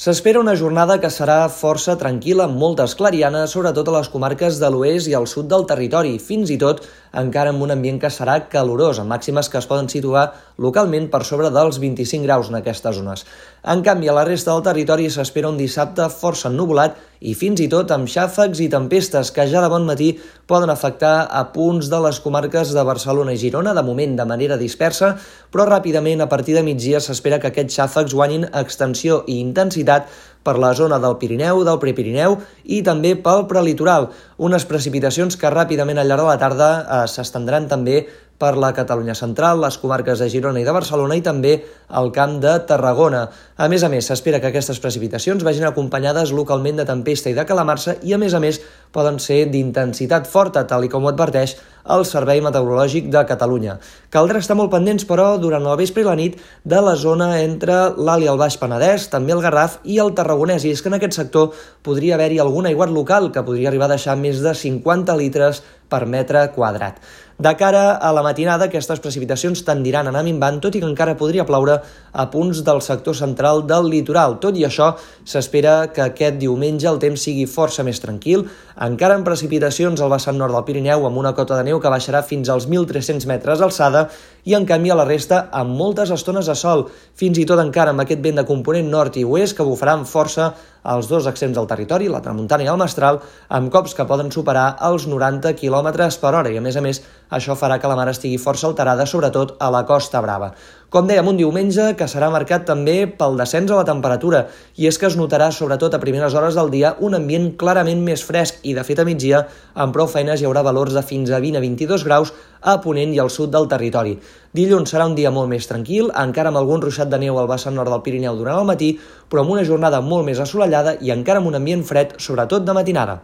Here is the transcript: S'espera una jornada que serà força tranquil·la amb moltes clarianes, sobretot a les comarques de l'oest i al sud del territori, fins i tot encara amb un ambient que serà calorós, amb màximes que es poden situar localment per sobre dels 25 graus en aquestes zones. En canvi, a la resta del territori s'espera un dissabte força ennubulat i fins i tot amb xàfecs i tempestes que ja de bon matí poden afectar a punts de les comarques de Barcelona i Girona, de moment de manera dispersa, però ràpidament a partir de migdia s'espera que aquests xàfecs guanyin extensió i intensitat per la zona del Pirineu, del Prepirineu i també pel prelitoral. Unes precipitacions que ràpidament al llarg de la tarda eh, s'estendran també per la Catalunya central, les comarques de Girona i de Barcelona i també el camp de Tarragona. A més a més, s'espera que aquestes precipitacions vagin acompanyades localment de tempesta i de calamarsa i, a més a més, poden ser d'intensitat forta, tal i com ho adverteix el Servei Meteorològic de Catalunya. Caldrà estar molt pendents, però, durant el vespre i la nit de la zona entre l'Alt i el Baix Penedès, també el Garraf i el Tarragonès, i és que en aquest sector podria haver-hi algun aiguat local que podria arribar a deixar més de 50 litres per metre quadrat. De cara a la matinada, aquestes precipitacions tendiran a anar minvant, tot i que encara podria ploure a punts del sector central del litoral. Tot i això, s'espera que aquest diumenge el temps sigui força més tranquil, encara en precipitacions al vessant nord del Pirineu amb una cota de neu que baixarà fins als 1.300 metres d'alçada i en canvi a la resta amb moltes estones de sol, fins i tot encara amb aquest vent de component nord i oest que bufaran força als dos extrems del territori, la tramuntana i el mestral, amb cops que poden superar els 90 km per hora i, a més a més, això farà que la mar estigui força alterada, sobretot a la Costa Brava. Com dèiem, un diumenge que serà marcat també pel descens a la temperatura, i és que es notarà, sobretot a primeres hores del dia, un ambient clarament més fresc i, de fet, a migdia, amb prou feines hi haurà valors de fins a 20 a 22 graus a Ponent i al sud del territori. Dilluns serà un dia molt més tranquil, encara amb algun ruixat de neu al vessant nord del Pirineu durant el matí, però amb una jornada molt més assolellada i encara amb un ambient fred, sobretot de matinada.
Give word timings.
S'espera 0.00 0.40
una 0.40 0.54
jornada 0.56 0.94
que 0.96 1.08
serà 1.12 1.42
força 1.52 1.92
tranquil·la 2.00 2.46
amb 2.48 2.56
moltes 2.56 2.94
clarianes, 2.96 3.52
sobretot 3.52 3.90
a 3.90 3.98
les 3.98 4.08
comarques 4.08 4.56
de 4.62 4.70
l'oest 4.72 5.10
i 5.10 5.16
al 5.18 5.26
sud 5.28 5.50
del 5.50 5.66
territori, 5.68 6.14
fins 6.28 6.48
i 6.48 6.56
tot 6.62 6.80
encara 7.22 7.52
amb 7.52 7.66
un 7.66 7.74
ambient 7.74 7.98
que 8.00 8.08
serà 8.14 8.38
calorós, 8.54 9.02
amb 9.02 9.12
màximes 9.12 9.52
que 9.52 9.60
es 9.60 9.68
poden 9.68 9.92
situar 9.92 10.22
localment 10.56 11.10
per 11.12 11.20
sobre 11.28 11.52
dels 11.52 11.76
25 11.84 12.24
graus 12.24 12.48
en 12.48 12.56
aquestes 12.62 12.96
zones. 12.96 13.26
En 13.74 13.84
canvi, 13.84 14.08
a 14.08 14.16
la 14.16 14.24
resta 14.24 14.54
del 14.54 14.64
territori 14.70 15.12
s'espera 15.12 15.52
un 15.52 15.60
dissabte 15.60 16.08
força 16.08 16.48
ennubulat 16.48 16.96
i 17.20 17.34
fins 17.36 17.60
i 17.60 17.68
tot 17.68 17.92
amb 17.92 18.08
xàfecs 18.08 18.62
i 18.64 18.68
tempestes 18.72 19.30
que 19.36 19.44
ja 19.48 19.60
de 19.60 19.68
bon 19.68 19.84
matí 19.88 20.10
poden 20.48 20.72
afectar 20.72 21.28
a 21.28 21.44
punts 21.52 21.90
de 21.92 22.00
les 22.00 22.20
comarques 22.24 22.72
de 22.72 22.84
Barcelona 22.84 23.34
i 23.36 23.40
Girona, 23.40 23.74
de 23.76 23.84
moment 23.84 24.16
de 24.16 24.26
manera 24.26 24.56
dispersa, 24.60 25.12
però 25.52 25.68
ràpidament 25.68 26.24
a 26.24 26.28
partir 26.32 26.56
de 26.56 26.64
migdia 26.64 27.00
s'espera 27.00 27.38
que 27.38 27.52
aquests 27.52 27.76
xàfecs 27.76 28.16
guanyin 28.16 28.48
extensió 28.50 29.22
i 29.28 29.38
intensitat 29.44 30.08
per 30.42 30.56
la 30.58 30.72
zona 30.74 30.98
del 31.02 31.18
Pirineu, 31.20 31.62
del 31.66 31.78
Prepirineu 31.82 32.38
i 32.64 32.80
també 32.86 33.14
pel 33.20 33.46
prelitoral. 33.50 34.08
Unes 34.38 34.66
precipitacions 34.68 35.36
que 35.36 35.52
ràpidament 35.52 36.00
al 36.00 36.08
llarg 36.08 36.24
de 36.24 36.32
la 36.32 36.40
tarda 36.40 36.72
eh, 36.80 37.04
s'estendran 37.10 37.68
també 37.68 38.04
per 38.40 38.56
la 38.56 38.70
Catalunya 38.72 39.14
central, 39.14 39.60
les 39.60 39.76
comarques 39.76 40.18
de 40.22 40.30
Girona 40.32 40.62
i 40.62 40.64
de 40.64 40.72
Barcelona 40.72 41.18
i 41.18 41.20
també 41.20 41.58
el 42.00 42.08
camp 42.16 42.38
de 42.40 42.54
Tarragona. 42.64 43.26
A 43.60 43.68
més 43.68 43.84
a 43.84 43.90
més, 43.92 44.08
s'espera 44.08 44.40
que 44.40 44.48
aquestes 44.48 44.80
precipitacions 44.80 45.44
vagin 45.44 45.66
acompanyades 45.68 46.32
localment 46.32 46.80
de 46.80 46.88
tempesta 46.88 47.28
i 47.28 47.36
de 47.36 47.44
calamarsa 47.44 47.98
i, 48.00 48.14
a 48.16 48.18
més 48.22 48.32
a 48.32 48.40
més, 48.40 48.62
poden 48.96 49.20
ser 49.20 49.42
d'intensitat 49.52 50.30
forta, 50.30 50.64
tal 50.64 50.88
i 50.88 50.90
com 50.92 51.04
ho 51.04 51.12
adverteix 51.12 51.58
el 51.88 52.04
Servei 52.04 52.42
Meteorològic 52.44 53.08
de 53.12 53.24
Catalunya. 53.28 53.78
Caldrà 54.12 54.42
estar 54.42 54.56
molt 54.58 54.72
pendents, 54.72 55.06
però, 55.08 55.38
durant 55.40 55.64
el 55.64 55.78
vespre 55.80 56.04
i 56.04 56.08
la 56.08 56.16
nit 56.18 56.36
de 56.64 56.80
la 56.84 56.96
zona 56.98 57.32
entre 57.40 57.78
l'Alt 57.96 58.26
i 58.26 58.30
el 58.30 58.40
Baix 58.40 58.58
Penedès, 58.60 59.08
també 59.12 59.32
el 59.32 59.42
Garraf 59.44 59.78
i 59.84 60.00
el 60.02 60.14
Tarragonès, 60.14 60.64
i 60.64 60.74
és 60.74 60.82
que 60.82 60.90
en 60.92 60.98
aquest 60.98 61.16
sector 61.16 61.52
podria 61.86 62.16
haver-hi 62.16 62.40
algun 62.42 62.68
aiguat 62.70 62.90
local 62.92 63.30
que 63.32 63.44
podria 63.46 63.70
arribar 63.70 63.88
a 63.88 63.94
deixar 63.96 64.18
més 64.20 64.42
de 64.44 64.54
50 64.54 65.16
litres 65.16 65.62
per 65.90 66.06
metre 66.06 66.46
quadrat. 66.54 67.02
De 67.40 67.54
cara 67.56 67.94
a 67.96 68.10
la 68.12 68.20
matinada, 68.20 68.66
aquestes 68.68 69.00
precipitacions 69.00 69.62
tendiran 69.64 70.04
a 70.04 70.10
anar 70.12 70.20
minvant, 70.26 70.58
tot 70.60 70.74
i 70.76 70.80
que 70.82 70.84
encara 70.84 71.14
podria 71.16 71.46
ploure 71.48 71.78
a 72.12 72.26
punts 72.28 72.58
del 72.66 72.82
sector 72.84 73.16
central 73.16 73.62
del 73.64 73.88
litoral. 73.88 74.34
Tot 74.42 74.58
i 74.60 74.66
això, 74.68 74.90
s'espera 75.24 75.86
que 75.88 76.02
aquest 76.04 76.36
diumenge 76.42 76.84
el 76.90 77.00
temps 77.00 77.24
sigui 77.24 77.46
força 77.48 77.80
més 77.86 78.02
tranquil, 78.02 78.44
encara 78.76 79.16
en 79.16 79.24
precipitacions 79.24 80.02
al 80.04 80.12
vessant 80.12 80.36
nord 80.36 80.52
del 80.52 80.66
Pirineu 80.68 81.06
amb 81.08 81.16
una 81.22 81.32
cota 81.32 81.56
de 81.56 81.64
neu 81.70 81.80
que 81.80 81.94
baixarà 81.94 82.20
fins 82.20 82.52
als 82.52 82.68
1.300 82.68 83.24
metres 83.32 83.64
d'alçada 83.64 84.10
i 84.44 84.58
en 84.58 84.68
canvi 84.68 84.92
a 84.92 84.98
la 85.00 85.08
resta 85.08 85.46
amb 85.62 85.72
moltes 85.80 86.12
estones 86.12 86.44
de 86.44 86.58
sol, 86.60 86.90
fins 87.16 87.40
i 87.40 87.46
tot 87.48 87.64
encara 87.64 87.96
amb 87.96 88.04
aquest 88.04 88.20
vent 88.20 88.36
de 88.42 88.44
component 88.52 88.92
nord 88.92 89.16
i 89.16 89.24
oest 89.24 89.56
que 89.56 89.64
bufaran 89.64 90.04
força 90.04 90.52
als 90.82 91.08
dos 91.08 91.26
extrems 91.26 91.56
del 91.56 91.68
territori, 91.70 92.08
la 92.08 92.22
tramuntana 92.24 92.64
i 92.64 92.70
el 92.72 92.80
mestral, 92.80 93.20
amb 93.48 93.70
cops 93.72 93.94
que 93.94 94.06
poden 94.08 94.32
superar 94.32 94.76
els 94.88 95.06
90 95.10 95.54
km 95.60 95.90
per 96.20 96.34
hora 96.34 96.50
i, 96.50 96.58
a 96.58 96.64
més 96.64 96.76
a 96.76 96.84
més, 96.84 97.02
això 97.30 97.56
farà 97.56 97.78
que 97.78 97.90
la 97.90 97.96
mar 97.98 98.08
estigui 98.10 98.38
força 98.38 98.66
alterada, 98.68 99.06
sobretot 99.06 99.56
a 99.60 99.70
la 99.70 99.84
Costa 99.86 100.20
Brava. 100.20 100.52
Com 100.90 101.06
dèiem, 101.06 101.28
un 101.30 101.36
diumenge 101.38 101.84
que 101.94 102.06
serà 102.10 102.26
marcat 102.34 102.64
també 102.66 103.04
pel 103.18 103.36
descens 103.38 103.70
a 103.70 103.76
la 103.78 103.84
temperatura, 103.86 104.40
i 104.74 104.88
és 104.90 104.96
que 104.98 105.06
es 105.06 105.14
notarà, 105.14 105.46
sobretot 105.54 105.94
a 105.94 106.00
primeres 106.02 106.34
hores 106.34 106.58
del 106.58 106.72
dia, 106.72 106.90
un 107.06 107.14
ambient 107.14 107.46
clarament 107.60 108.02
més 108.02 108.24
fresc 108.26 108.58
i, 108.66 108.74
de 108.74 108.82
fet, 108.88 108.98
a 108.98 109.06
migdia, 109.06 109.44
amb 109.84 109.94
prou 109.94 110.10
feines 110.10 110.42
hi 110.42 110.50
haurà 110.50 110.66
valors 110.66 110.98
de 110.98 111.06
fins 111.06 111.30
a 111.30 111.38
20 111.46 111.62
a 111.62 111.64
22 111.68 112.08
graus 112.10 112.34
a 112.58 112.80
Ponent 112.82 113.14
i 113.14 113.22
al 113.22 113.30
sud 113.30 113.54
del 113.54 113.70
territori. 113.70 114.18
Dilluns 114.50 114.90
serà 114.90 115.06
un 115.06 115.14
dia 115.14 115.30
molt 115.30 115.54
més 115.54 115.70
tranquil, 115.70 116.10
encara 116.10 116.50
amb 116.50 116.58
algun 116.58 116.82
ruixat 116.82 117.12
de 117.12 117.22
neu 117.22 117.38
al 117.38 117.52
vessant 117.54 117.78
nord 117.78 117.94
del 117.94 118.02
Pirineu 118.02 118.42
durant 118.42 118.58
el 118.58 118.72
matí, 118.74 118.96
però 119.30 119.46
amb 119.46 119.54
una 119.54 119.68
jornada 119.68 120.02
molt 120.02 120.26
més 120.26 120.42
assolellada 120.42 120.98
i 120.98 121.14
encara 121.14 121.38
amb 121.38 121.54
un 121.54 121.62
ambient 121.62 121.86
fred, 121.86 122.18
sobretot 122.18 122.66
de 122.66 122.74
matinada. 122.74 123.20